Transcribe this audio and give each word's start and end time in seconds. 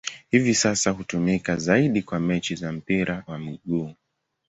Hivi 0.31 0.55
sasa 0.55 0.91
hutumika 0.91 1.55
zaidi 1.57 2.01
kwa 2.01 2.19
mechi 2.19 2.55
za 2.55 2.71
mpira 2.71 3.23
wa 3.27 3.37
miguu. 3.39 3.93